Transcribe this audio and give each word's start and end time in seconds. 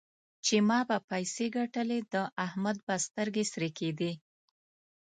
چې 0.45 0.55
ما 0.67 0.79
به 0.87 0.97
پيسې 1.09 1.45
ګټلې؛ 1.57 1.99
د 2.13 2.15
احمد 2.45 2.77
به 2.85 2.95
سترګې 3.05 3.43
سرې 3.51 3.69
کېدې. 3.79 4.11